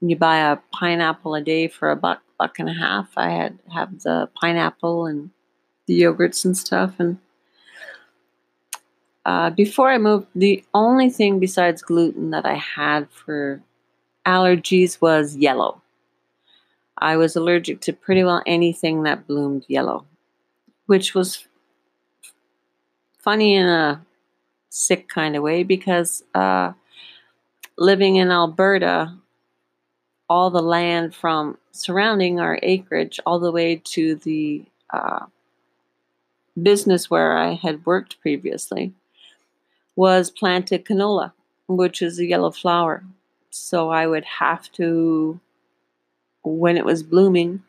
you 0.00 0.16
buy 0.16 0.38
a 0.38 0.56
pineapple 0.72 1.34
a 1.34 1.42
day 1.42 1.68
for 1.68 1.90
a 1.90 1.96
buck, 1.96 2.22
buck 2.38 2.58
and 2.58 2.68
a 2.68 2.72
half. 2.72 3.10
I 3.16 3.30
had 3.30 3.58
have 3.72 4.00
the 4.00 4.28
pineapple 4.40 5.06
and 5.06 5.30
the 5.86 6.00
yogurts 6.02 6.44
and 6.44 6.56
stuff. 6.56 6.94
And 6.98 7.18
uh, 9.26 9.50
before 9.50 9.90
I 9.90 9.98
moved, 9.98 10.26
the 10.34 10.64
only 10.74 11.10
thing 11.10 11.38
besides 11.38 11.82
gluten 11.82 12.30
that 12.30 12.46
I 12.46 12.54
had 12.54 13.10
for 13.10 13.62
allergies 14.26 15.00
was 15.00 15.36
yellow. 15.36 15.81
I 17.02 17.16
was 17.18 17.36
allergic 17.36 17.80
to 17.82 17.92
pretty 17.94 18.24
well 18.24 18.42
anything 18.46 19.04
that 19.04 19.26
bloomed 19.28 19.66
yellow. 19.68 20.06
which 20.86 21.14
was 21.14 21.46
funny 23.18 23.54
in 23.54 23.66
a 23.66 24.04
sick 24.70 25.08
kind 25.08 25.36
of 25.36 25.42
way 25.42 25.62
because 25.64 26.24
uh, 26.34 26.72
living 27.78 28.16
in 28.16 28.30
Alberta, 28.30 29.14
all 30.28 30.50
the 30.50 30.62
land 30.62 31.14
from 31.14 31.58
surrounding 31.72 32.40
our 32.40 32.58
acreage 32.62 33.20
all 33.26 33.38
the 33.40 33.52
way 33.52 33.76
to 33.84 34.16
the 34.16 34.64
uh, 34.92 35.26
business 36.62 37.10
where 37.10 37.36
I 37.38 37.54
had 37.54 37.86
worked 37.86 38.20
previously 38.20 38.92
was 39.96 40.30
planted 40.30 40.84
canola, 40.84 41.32
which 41.68 42.02
is 42.02 42.18
a 42.18 42.26
yellow 42.26 42.50
flower. 42.50 43.04
So 43.50 43.90
I 43.90 44.06
would 44.06 44.24
have 44.24 44.72
to, 44.72 45.40
when 46.42 46.76
it 46.76 46.84
was 46.84 47.02
blooming, 47.02 47.62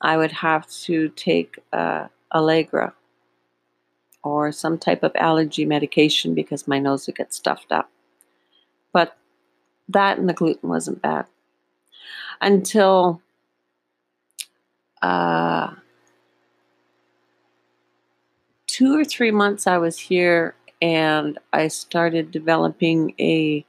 I 0.00 0.16
would 0.16 0.32
have 0.32 0.68
to 0.82 1.08
take 1.10 1.58
uh, 1.72 2.08
Allegra 2.34 2.94
or 4.22 4.52
some 4.52 4.78
type 4.78 5.02
of 5.02 5.12
allergy 5.16 5.64
medication 5.64 6.34
because 6.34 6.68
my 6.68 6.78
nose 6.78 7.06
would 7.06 7.16
get 7.16 7.34
stuffed 7.34 7.72
up. 7.72 7.90
But 8.92 9.16
that 9.88 10.18
and 10.18 10.28
the 10.28 10.34
gluten 10.34 10.68
wasn't 10.68 11.02
bad 11.02 11.26
until 12.40 13.20
uh, 15.00 15.74
two 18.66 18.98
or 18.98 19.04
three 19.04 19.30
months 19.30 19.66
I 19.66 19.78
was 19.78 19.98
here 19.98 20.54
and 20.80 21.38
I 21.52 21.68
started 21.68 22.30
developing 22.30 23.14
a 23.18 23.64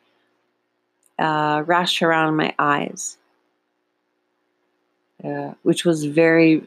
uh, 1.19 1.63
rash 1.65 2.01
around 2.01 2.35
my 2.35 2.55
eyes, 2.57 3.17
uh, 5.23 5.53
which 5.63 5.85
was 5.85 6.05
very 6.05 6.63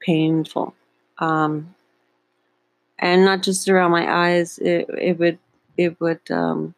painful. 0.00 0.74
Um, 1.18 1.74
and 2.98 3.24
not 3.24 3.42
just 3.42 3.68
around 3.68 3.90
my 3.90 4.10
eyes, 4.10 4.58
it, 4.58 4.88
it 4.98 5.18
would, 5.18 5.38
it 5.76 6.00
would, 6.00 6.20
um, 6.30 6.74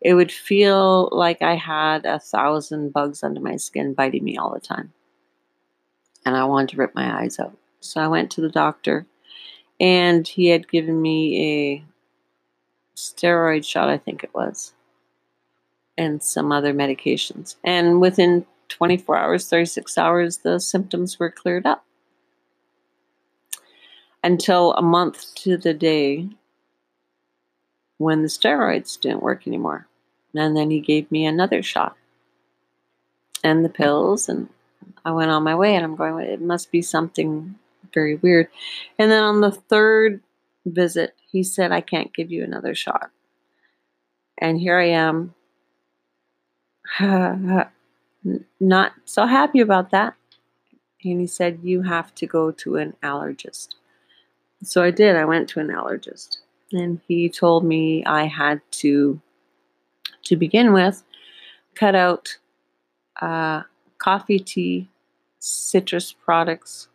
it 0.00 0.14
would 0.14 0.32
feel 0.32 1.08
like 1.12 1.42
I 1.42 1.54
had 1.54 2.04
a 2.04 2.18
thousand 2.18 2.92
bugs 2.92 3.22
under 3.22 3.40
my 3.40 3.56
skin 3.56 3.94
biting 3.94 4.24
me 4.24 4.36
all 4.36 4.52
the 4.52 4.60
time. 4.60 4.92
And 6.24 6.36
I 6.36 6.44
wanted 6.44 6.70
to 6.70 6.76
rip 6.76 6.94
my 6.94 7.22
eyes 7.22 7.38
out. 7.38 7.56
So 7.80 8.00
I 8.00 8.08
went 8.08 8.30
to 8.32 8.40
the 8.40 8.48
doctor 8.48 9.06
and 9.80 10.26
he 10.26 10.48
had 10.48 10.70
given 10.70 11.00
me 11.02 11.42
a 11.42 11.84
steroid 12.96 13.64
shot, 13.64 13.88
I 13.88 13.98
think 13.98 14.22
it 14.22 14.34
was, 14.34 14.72
and 15.98 16.22
some 16.22 16.52
other 16.52 16.72
medications. 16.72 17.56
And 17.64 18.00
within 18.00 18.46
24 18.72 19.16
hours, 19.16 19.48
36 19.48 19.98
hours, 19.98 20.38
the 20.38 20.58
symptoms 20.58 21.18
were 21.18 21.30
cleared 21.30 21.66
up. 21.66 21.84
Until 24.24 24.72
a 24.74 24.82
month 24.82 25.34
to 25.36 25.56
the 25.56 25.74
day 25.74 26.28
when 27.98 28.22
the 28.22 28.28
steroids 28.28 28.98
didn't 28.98 29.22
work 29.22 29.46
anymore. 29.46 29.86
And 30.34 30.56
then 30.56 30.70
he 30.70 30.80
gave 30.80 31.10
me 31.10 31.26
another 31.26 31.62
shot 31.62 31.96
and 33.44 33.64
the 33.64 33.68
pills, 33.68 34.28
and 34.28 34.48
I 35.04 35.10
went 35.10 35.30
on 35.30 35.42
my 35.42 35.54
way. 35.54 35.74
And 35.74 35.84
I'm 35.84 35.96
going, 35.96 36.24
it 36.24 36.40
must 36.40 36.72
be 36.72 36.80
something 36.80 37.56
very 37.92 38.14
weird. 38.14 38.48
And 38.98 39.10
then 39.10 39.22
on 39.22 39.42
the 39.42 39.50
third 39.50 40.22
visit, 40.64 41.14
he 41.30 41.42
said, 41.42 41.72
I 41.72 41.82
can't 41.82 42.14
give 42.14 42.30
you 42.30 42.42
another 42.42 42.74
shot. 42.74 43.10
And 44.38 44.58
here 44.58 44.78
I 44.78 44.86
am, 44.86 45.34
not 48.60 48.92
so 49.04 49.26
happy 49.26 49.60
about 49.60 49.90
that. 49.90 50.14
And 51.04 51.20
he 51.20 51.26
said, 51.26 51.60
You 51.62 51.82
have 51.82 52.14
to 52.16 52.26
go 52.26 52.50
to 52.52 52.76
an 52.76 52.94
allergist. 53.02 53.74
So 54.62 54.82
I 54.82 54.90
did. 54.90 55.16
I 55.16 55.24
went 55.24 55.48
to 55.50 55.60
an 55.60 55.68
allergist. 55.68 56.38
And 56.72 57.00
he 57.06 57.28
told 57.28 57.64
me 57.64 58.04
I 58.04 58.26
had 58.26 58.60
to, 58.82 59.20
to 60.24 60.36
begin 60.36 60.72
with, 60.72 61.02
cut 61.74 61.94
out 61.94 62.38
uh, 63.20 63.62
coffee, 63.98 64.38
tea, 64.38 64.88
citrus 65.38 66.12
products, 66.12 66.88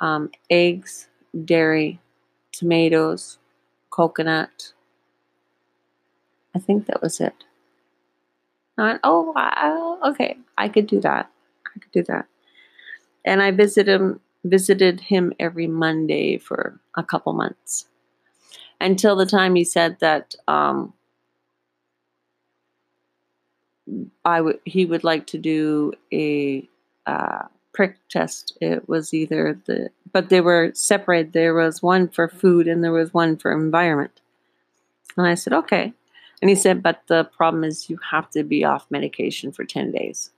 um, 0.00 0.30
eggs, 0.50 1.08
dairy, 1.44 2.00
tomatoes, 2.52 3.38
coconut. 3.90 4.72
I 6.54 6.58
think 6.58 6.86
that 6.86 7.02
was 7.02 7.20
it. 7.20 7.44
Oh, 8.78 9.32
wow, 9.34 9.98
okay, 10.10 10.38
I 10.56 10.68
could 10.68 10.86
do 10.86 11.00
that. 11.00 11.30
I 11.66 11.78
could 11.80 11.92
do 11.92 12.02
that. 12.04 12.26
And 13.24 13.42
I 13.42 13.50
visited 13.50 14.00
him, 14.00 14.20
visited 14.44 15.00
him 15.00 15.32
every 15.38 15.66
Monday 15.66 16.38
for 16.38 16.80
a 16.96 17.02
couple 17.02 17.32
months 17.32 17.86
until 18.80 19.16
the 19.16 19.26
time 19.26 19.54
he 19.54 19.64
said 19.64 19.98
that 20.00 20.34
um, 20.48 20.92
I 24.24 24.40
would 24.40 24.60
he 24.64 24.84
would 24.84 25.04
like 25.04 25.26
to 25.28 25.38
do 25.38 25.92
a 26.12 26.68
uh, 27.06 27.44
prick 27.72 27.96
test. 28.08 28.56
It 28.60 28.88
was 28.88 29.14
either 29.14 29.58
the, 29.66 29.90
but 30.12 30.28
they 30.28 30.40
were 30.40 30.72
separate. 30.74 31.32
There 31.32 31.54
was 31.54 31.82
one 31.82 32.08
for 32.08 32.28
food 32.28 32.68
and 32.68 32.84
there 32.84 32.92
was 32.92 33.14
one 33.14 33.36
for 33.36 33.52
environment. 33.52 34.20
And 35.16 35.26
I 35.26 35.34
said, 35.34 35.52
okay. 35.52 35.94
And 36.40 36.48
he 36.48 36.54
said, 36.54 36.82
but 36.82 37.02
the 37.08 37.24
problem 37.36 37.64
is 37.64 37.90
you 37.90 37.98
have 38.10 38.30
to 38.30 38.44
be 38.44 38.64
off 38.64 38.86
medication 38.90 39.50
for 39.50 39.64
10 39.64 39.92
days. 39.92 40.30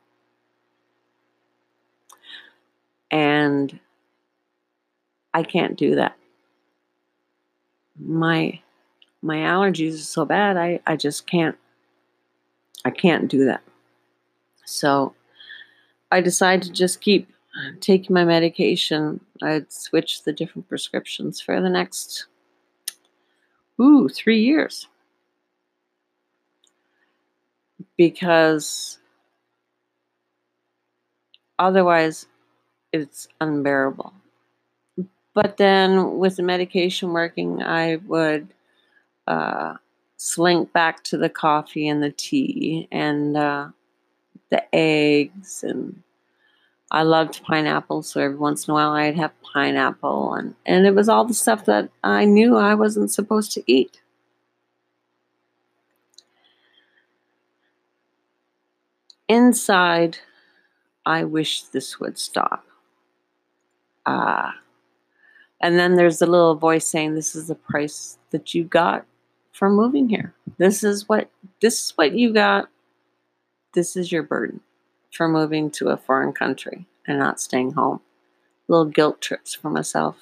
And 3.11 3.79
I 5.35 5.43
can't 5.43 5.77
do 5.77 5.97
that. 5.97 6.17
My 7.99 8.61
my 9.23 9.37
allergies 9.37 9.95
are 9.95 9.99
so 9.99 10.25
bad 10.25 10.57
I, 10.57 10.81
I 10.87 10.97
just 10.97 11.27
can't 11.27 11.59
I 12.85 12.91
can't 12.91 13.29
do 13.29 13.45
that. 13.45 13.63
So 14.65 15.15
I 16.11 16.21
decided 16.21 16.63
to 16.65 16.73
just 16.73 17.01
keep 17.01 17.31
taking 17.81 18.15
my 18.15 18.25
medication. 18.25 19.21
I'd 19.43 19.73
switch 19.73 20.23
the 20.23 20.33
different 20.33 20.69
prescriptions 20.69 21.41
for 21.41 21.61
the 21.61 21.69
next, 21.69 22.27
ooh, 23.81 24.09
three 24.09 24.41
years. 24.41 24.87
Because 27.97 28.99
otherwise 31.59 32.27
it's 32.93 33.29
unbearable. 33.41 34.13
But 35.35 35.57
then 35.59 36.19
with 36.19 36.37
the 36.37 36.43
medication 36.43 37.13
working, 37.13 37.63
I 37.63 37.97
would 37.97 38.49
uh, 39.27 39.75
slink 40.17 40.73
back 40.73 41.05
to 41.05 41.17
the 41.17 41.29
coffee 41.29 41.89
and 41.89 42.03
the 42.03 42.11
tea 42.11 42.89
and 42.91 43.37
uh, 43.37 43.69
the 44.51 44.63
eggs 44.75 45.63
and 45.63 46.03
I 46.93 47.05
loved 47.05 47.45
pineapple, 47.45 48.03
so 48.03 48.21
every 48.21 48.37
once 48.37 48.67
in 48.67 48.73
a 48.73 48.75
while 48.75 48.91
I'd 48.91 49.17
have 49.17 49.31
pineapple 49.43 50.35
and, 50.35 50.57
and 50.67 50.87
it 50.87 50.95
was 50.95 51.09
all 51.09 51.25
the 51.25 51.35
stuff 51.35 51.65
that 51.67 51.89
I 52.03 52.25
knew 52.25 52.57
I 52.57 52.75
wasn't 52.75 53.13
supposed 53.13 53.53
to 53.53 53.63
eat. 53.67 54.01
Inside, 59.51 60.19
I 61.05 61.25
wish 61.25 61.63
this 61.65 61.99
would 61.99 62.21
stop. 62.21 62.65
Ah. 64.07 64.55
And 65.61 65.77
then 65.77 65.97
there's 65.97 66.21
the 66.21 66.27
little 66.27 66.55
voice 66.55 66.87
saying, 66.87 67.17
This 67.17 67.35
is 67.35 67.49
the 67.49 67.57
price 67.57 68.17
that 68.31 68.55
you 68.55 68.63
got 68.63 69.05
for 69.51 69.69
moving 69.69 70.09
here. 70.09 70.33
This 70.59 70.85
is 70.85 71.09
what 71.09 71.33
this 71.61 71.83
is 71.83 71.91
what 71.97 72.15
you 72.15 72.33
got 72.33 72.69
this 73.75 73.97
is 73.97 74.13
your 74.13 74.23
burden 74.23 74.61
for 75.11 75.27
moving 75.27 75.69
to 75.73 75.89
a 75.89 75.97
foreign 75.97 76.33
country 76.33 76.87
and 77.09 77.19
not 77.19 77.41
staying 77.41 77.73
home. 77.73 78.01
Little 78.69 78.85
guilt 78.85 79.21
trips 79.21 79.53
for 79.53 79.69
myself. 79.69 80.15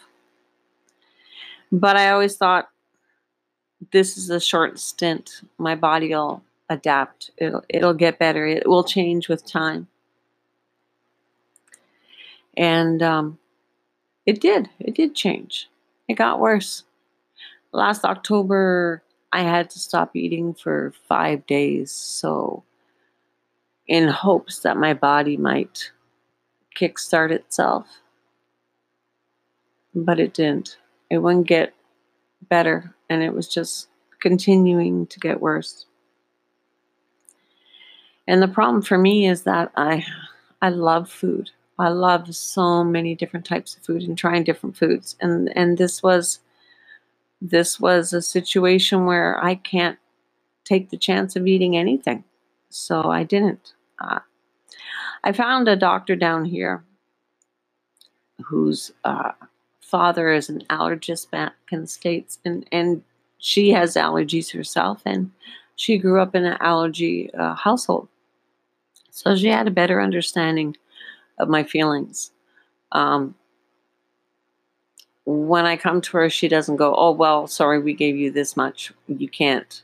But 1.71 1.99
I 1.99 2.13
always 2.13 2.35
thought 2.35 2.71
this 3.93 4.17
is 4.17 4.31
a 4.31 4.41
short 4.41 4.79
stint. 4.79 5.43
My 5.59 5.75
body 5.75 6.15
will 6.15 6.43
adapt. 6.69 7.31
It'll 7.39 7.65
it'll 7.69 7.95
get 7.95 8.19
better. 8.19 8.47
It 8.47 8.69
will 8.69 8.85
change 8.85 9.29
with 9.29 9.47
time. 9.47 9.89
And 12.57 13.03
um, 13.03 13.39
it 14.27 14.41
did. 14.41 14.69
It 14.81 14.95
did 14.95 15.15
change. 15.15 15.69
It 16.09 16.15
got 16.15 16.41
worse. 16.41 16.85
Last 17.73 18.05
October, 18.05 19.03
I 19.33 19.43
had 19.43 19.71
to 19.71 19.79
stop 19.79 20.17
eating 20.17 20.55
for 20.55 20.93
five 21.09 21.47
days. 21.47 21.93
So 21.93 22.65
in 23.89 24.07
hopes 24.07 24.61
that 24.61 24.77
my 24.77 24.93
body 24.93 25.37
might 25.37 25.91
kickstart 26.79 27.31
itself. 27.31 27.87
But 29.95 30.21
it 30.21 30.35
didn't. 30.35 30.77
It 31.11 31.19
wouldn't 31.19 31.47
get 31.47 31.75
better, 32.49 32.95
and 33.09 33.23
it 33.23 33.33
was 33.33 33.49
just 33.49 33.89
continuing 34.21 35.07
to 35.07 35.19
get 35.19 35.41
worse. 35.41 35.87
And 38.29 38.43
the 38.43 38.47
problem 38.47 38.83
for 38.83 38.99
me 38.99 39.27
is 39.27 39.43
that 39.43 39.73
I 39.77 40.05
I 40.61 40.69
love 40.69 41.11
food. 41.11 41.51
I 41.79 41.89
love 41.89 42.35
so 42.35 42.85
many 42.85 43.15
different 43.15 43.47
types 43.47 43.75
of 43.77 43.83
food 43.83 44.03
and 44.03 44.19
trying 44.19 44.45
different 44.45 44.77
foods. 44.77 45.17
And 45.21 45.51
and 45.57 45.79
this 45.79 46.03
was 46.03 46.41
this 47.41 47.81
was 47.81 48.13
a 48.13 48.21
situation 48.21 49.07
where 49.07 49.43
I 49.43 49.55
can't 49.55 49.99
take 50.65 50.91
the 50.91 50.99
chance 50.99 51.37
of 51.37 51.47
eating 51.47 51.77
anything. 51.77 52.23
So 52.69 53.11
I 53.11 53.25
didn't. 53.25 53.73
Uh, 53.99 54.21
I 55.25 55.33
found 55.33 55.67
a 55.67 55.77
doctor 55.77 56.15
down 56.15 56.45
here 56.45 56.85
whose 58.45 58.93
uh, 59.05 59.33
father 59.81 60.31
is 60.33 60.51
an 60.51 60.63
allergist 60.69 61.31
back 61.31 61.55
in 61.73 61.81
the 61.81 61.87
States, 61.87 62.39
and, 62.45 62.67
and 62.71 63.03
she 63.39 63.71
has 63.71 63.95
allergies 63.95 64.53
herself, 64.53 65.01
and 65.07 65.31
she 65.77 65.97
grew 65.97 66.21
up 66.21 66.35
in 66.35 66.45
an 66.45 66.59
allergy 66.61 67.33
uh, 67.35 67.55
household. 67.55 68.09
So 69.19 69.35
she 69.35 69.49
had 69.49 69.67
a 69.67 69.73
better 69.73 70.01
understanding 70.01 70.77
of 71.41 71.49
my 71.49 71.65
feelings. 71.65 72.31
Um, 72.93 73.35
when 75.25 75.67
I 75.67 75.77
come 75.77 76.01
to 76.03 76.17
her, 76.19 76.31
she 76.31 76.47
doesn't 76.47 76.77
go, 76.77 76.95
"Oh 76.95 77.11
well, 77.11 77.49
sorry, 77.49 77.81
we 77.81 77.95
gave 77.95 78.15
you 78.17 78.31
this 78.31 78.57
much. 78.57 78.93
You 79.09 79.29
can't 79.29 79.83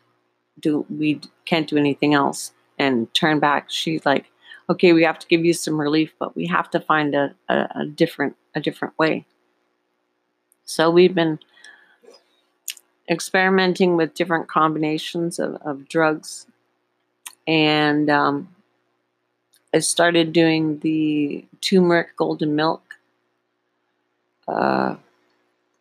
do. 0.60 0.86
We 0.88 1.20
can't 1.46 1.68
do 1.68 1.76
anything 1.76 2.14
else." 2.14 2.52
And 2.78 3.12
turn 3.12 3.40
back. 3.40 3.70
She's 3.70 4.06
like, 4.06 4.30
"Okay, 4.70 4.92
we 4.92 5.02
have 5.02 5.18
to 5.18 5.26
give 5.26 5.44
you 5.44 5.52
some 5.52 5.80
relief, 5.80 6.14
but 6.20 6.36
we 6.36 6.46
have 6.46 6.70
to 6.70 6.78
find 6.78 7.16
a, 7.16 7.34
a, 7.48 7.68
a 7.74 7.86
different 7.86 8.36
a 8.54 8.60
different 8.60 8.96
way." 9.00 9.26
So 10.64 10.90
we've 10.90 11.14
been 11.14 11.40
experimenting 13.10 13.96
with 13.96 14.14
different 14.14 14.46
combinations 14.46 15.40
of, 15.40 15.56
of 15.56 15.88
drugs, 15.88 16.46
and 17.48 18.08
um, 18.08 18.53
I 19.74 19.80
started 19.80 20.32
doing 20.32 20.78
the 20.78 21.44
turmeric 21.60 22.16
golden 22.16 22.54
milk. 22.54 22.94
Uh, 24.46 24.94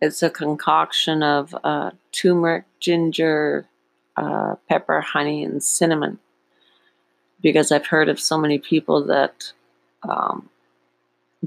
it's 0.02 0.24
a 0.24 0.32
concoction 0.32 1.22
of 1.22 1.56
uh, 1.64 1.92
turmeric, 2.12 2.64
ginger, 2.80 3.68
uh, 4.18 4.56
pepper, 4.68 5.00
honey, 5.00 5.44
and 5.44 5.64
cinnamon. 5.64 6.18
Because 7.40 7.72
I've 7.72 7.86
heard 7.86 8.10
of 8.10 8.20
so 8.20 8.36
many 8.36 8.58
people 8.58 9.06
that 9.06 9.52
um, 10.02 10.50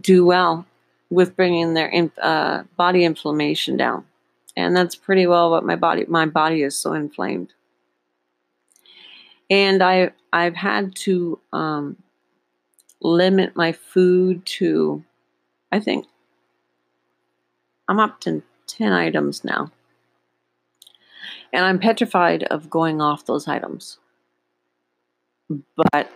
do 0.00 0.24
well 0.24 0.66
with 1.10 1.34
bringing 1.34 1.74
their 1.74 1.88
in, 1.88 2.12
uh, 2.22 2.62
body 2.76 3.04
inflammation 3.04 3.76
down, 3.76 4.04
and 4.56 4.76
that's 4.76 4.94
pretty 4.94 5.26
well 5.26 5.50
what 5.50 5.64
my 5.64 5.74
body 5.74 6.04
my 6.06 6.26
body 6.26 6.62
is 6.62 6.76
so 6.76 6.92
inflamed. 6.92 7.54
And 9.50 9.82
I 9.82 10.10
I've 10.32 10.56
had 10.56 10.94
to 10.96 11.40
um, 11.52 11.96
limit 13.06 13.54
my 13.56 13.72
food 13.72 14.44
to, 14.44 15.04
I 15.70 15.80
think 15.80 16.06
I'm 17.88 18.00
up 18.00 18.20
to 18.22 18.42
10 18.66 18.92
items 18.92 19.44
now. 19.44 19.70
And 21.52 21.64
I'm 21.64 21.78
petrified 21.78 22.42
of 22.44 22.68
going 22.68 23.00
off 23.00 23.26
those 23.26 23.48
items. 23.48 23.98
But 25.92 26.10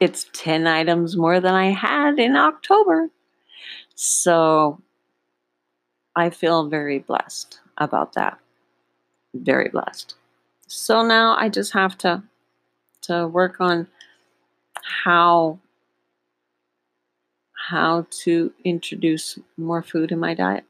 it's 0.00 0.26
10 0.32 0.66
items 0.66 1.16
more 1.16 1.40
than 1.40 1.54
I 1.54 1.70
had 1.70 2.18
in 2.18 2.34
October. 2.36 3.10
So 3.94 4.80
I 6.16 6.30
feel 6.30 6.68
very 6.68 7.00
blessed 7.00 7.60
about 7.78 8.14
that. 8.14 8.38
Very 9.34 9.68
blessed. 9.68 10.14
So 10.66 11.02
now 11.02 11.36
I 11.36 11.48
just 11.48 11.72
have 11.72 11.98
to 11.98 12.22
to 13.02 13.28
work 13.28 13.60
on 13.60 13.86
how 14.82 15.58
how 17.68 18.06
to 18.10 18.52
introduce 18.64 19.38
more 19.56 19.82
food 19.82 20.12
in 20.12 20.18
my 20.18 20.34
diet 20.34 20.64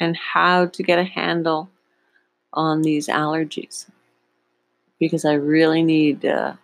and 0.00 0.16
how 0.16 0.66
to 0.66 0.82
get 0.82 0.98
a 0.98 1.04
handle 1.04 1.70
on 2.52 2.82
these 2.82 3.06
allergies 3.06 3.86
because 4.98 5.24
I 5.24 5.34
really 5.34 5.82
need 5.82 6.24
uh, 6.24 6.54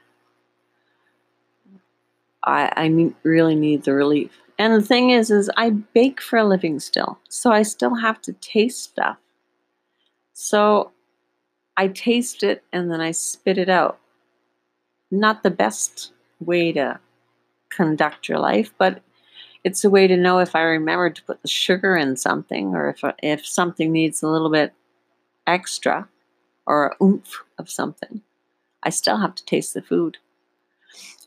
I 2.44 2.72
I 2.76 2.88
need, 2.88 3.14
really 3.22 3.54
need 3.54 3.84
the 3.84 3.94
relief. 3.94 4.32
And 4.58 4.74
the 4.74 4.86
thing 4.86 5.10
is 5.10 5.30
is 5.30 5.50
I 5.56 5.70
bake 5.70 6.20
for 6.20 6.38
a 6.38 6.44
living 6.44 6.80
still. 6.80 7.18
So 7.28 7.52
I 7.52 7.62
still 7.62 7.94
have 7.94 8.20
to 8.22 8.32
taste 8.32 8.82
stuff. 8.82 9.18
So 10.32 10.90
I 11.76 11.88
taste 11.88 12.42
it 12.42 12.64
and 12.72 12.90
then 12.90 13.00
I 13.00 13.12
spit 13.12 13.58
it 13.58 13.68
out. 13.68 13.98
Not 15.10 15.42
the 15.42 15.50
best 15.50 16.12
way 16.40 16.72
to 16.72 16.98
conduct 17.70 18.28
your 18.28 18.38
life, 18.38 18.72
but 18.78 19.02
it's 19.64 19.84
a 19.84 19.90
way 19.90 20.06
to 20.06 20.16
know 20.16 20.38
if 20.38 20.54
I 20.54 20.62
remember 20.62 21.10
to 21.10 21.22
put 21.24 21.42
the 21.42 21.48
sugar 21.48 21.96
in 21.96 22.16
something 22.16 22.74
or 22.74 22.90
if, 22.90 23.02
if 23.22 23.46
something 23.46 23.92
needs 23.92 24.22
a 24.22 24.28
little 24.28 24.50
bit 24.50 24.72
extra 25.46 26.08
or 26.66 26.86
a 26.86 27.04
oomph 27.04 27.42
of 27.58 27.70
something. 27.70 28.22
I 28.82 28.90
still 28.90 29.16
have 29.16 29.34
to 29.34 29.44
taste 29.44 29.74
the 29.74 29.82
food. 29.82 30.18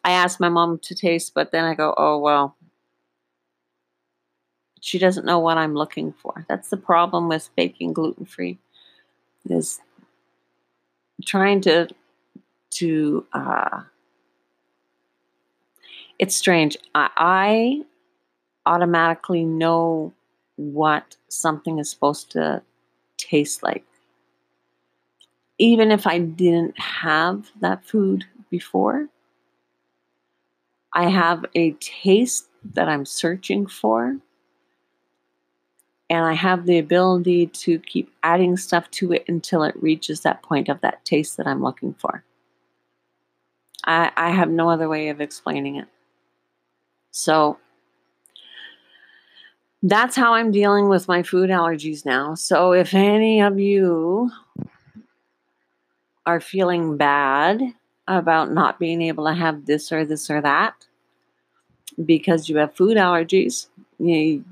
I 0.03 0.11
ask 0.11 0.39
my 0.39 0.49
mom 0.49 0.79
to 0.79 0.95
taste, 0.95 1.33
but 1.33 1.51
then 1.51 1.65
I 1.65 1.75
go, 1.75 1.93
oh, 1.97 2.17
well, 2.19 2.55
she 4.79 4.97
doesn't 4.97 5.25
know 5.25 5.39
what 5.39 5.57
I'm 5.57 5.75
looking 5.75 6.11
for. 6.13 6.45
That's 6.49 6.69
the 6.69 6.77
problem 6.77 7.27
with 7.27 7.49
baking 7.55 7.93
gluten 7.93 8.25
free, 8.25 8.57
is 9.47 9.79
trying 11.25 11.61
to 11.61 11.87
to. 12.71 13.25
Uh, 13.31 13.81
it's 16.17 16.35
strange. 16.35 16.77
I, 16.95 17.09
I 17.15 17.81
automatically 18.65 19.43
know 19.43 20.13
what 20.55 21.15
something 21.29 21.79
is 21.79 21.89
supposed 21.89 22.31
to 22.31 22.61
taste 23.17 23.63
like. 23.63 23.85
Even 25.57 25.91
if 25.91 26.07
I 26.07 26.19
didn't 26.19 26.79
have 26.79 27.51
that 27.61 27.85
food 27.85 28.25
before, 28.49 29.07
I 30.93 31.09
have 31.09 31.45
a 31.55 31.71
taste 31.73 32.47
that 32.73 32.89
I'm 32.89 33.05
searching 33.05 33.67
for. 33.67 34.17
And 36.09 36.25
I 36.25 36.33
have 36.33 36.65
the 36.65 36.77
ability 36.77 37.47
to 37.47 37.79
keep 37.79 38.11
adding 38.21 38.57
stuff 38.57 38.91
to 38.91 39.13
it 39.13 39.23
until 39.29 39.63
it 39.63 39.81
reaches 39.81 40.21
that 40.21 40.43
point 40.43 40.67
of 40.67 40.81
that 40.81 41.05
taste 41.05 41.37
that 41.37 41.47
I'm 41.47 41.63
looking 41.63 41.93
for. 41.93 42.25
I, 43.85 44.11
I 44.17 44.31
have 44.31 44.49
no 44.49 44.69
other 44.69 44.89
way 44.89 45.07
of 45.07 45.21
explaining 45.21 45.77
it. 45.77 45.87
So, 47.11 47.59
that's 49.83 50.15
how 50.15 50.33
I'm 50.33 50.51
dealing 50.51 50.89
with 50.89 51.07
my 51.07 51.23
food 51.23 51.49
allergies 51.49 52.05
now. 52.05 52.35
So 52.35 52.73
if 52.73 52.93
any 52.93 53.41
of 53.41 53.59
you 53.59 54.31
are 56.25 56.39
feeling 56.39 56.97
bad 56.97 57.61
about 58.07 58.51
not 58.51 58.79
being 58.79 59.01
able 59.01 59.25
to 59.25 59.33
have 59.33 59.65
this 59.65 59.91
or 59.91 60.05
this 60.05 60.29
or 60.29 60.41
that 60.41 60.75
because 62.05 62.47
you 62.47 62.57
have 62.57 62.75
food 62.75 62.97
allergies, 62.97 63.67
you 63.97 64.45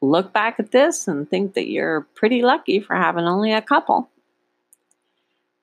look 0.00 0.32
back 0.32 0.60
at 0.60 0.70
this 0.70 1.08
and 1.08 1.28
think 1.28 1.54
that 1.54 1.68
you're 1.68 2.02
pretty 2.14 2.42
lucky 2.42 2.78
for 2.80 2.94
having 2.94 3.24
only 3.24 3.52
a 3.52 3.62
couple 3.62 4.08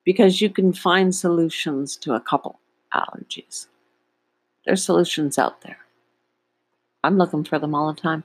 because 0.04 0.40
you 0.40 0.50
can 0.50 0.72
find 0.72 1.14
solutions 1.14 1.96
to 1.96 2.12
a 2.12 2.20
couple 2.20 2.60
allergies. 2.94 3.66
There's 4.66 4.84
solutions 4.84 5.38
out 5.38 5.62
there. 5.62 5.85
I'm 7.04 7.18
looking 7.18 7.44
for 7.44 7.58
them 7.58 7.74
all 7.74 7.92
the 7.92 8.00
time. 8.00 8.24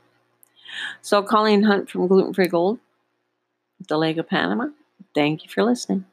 So, 1.01 1.21
Colleen 1.21 1.63
Hunt 1.63 1.89
from 1.89 2.07
Gluten 2.07 2.33
Free 2.33 2.47
Gold, 2.47 2.79
Dolega 3.83 4.25
Panama. 4.27 4.67
Thank 5.13 5.43
you 5.43 5.49
for 5.49 5.63
listening. 5.63 6.05